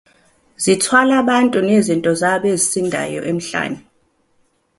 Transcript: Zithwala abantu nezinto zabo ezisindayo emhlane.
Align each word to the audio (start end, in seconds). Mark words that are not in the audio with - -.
Zithwala 0.63 1.13
abantu 1.23 1.57
nezinto 1.69 2.09
zabo 2.21 2.45
ezisindayo 2.53 3.19
emhlane. 3.31 3.79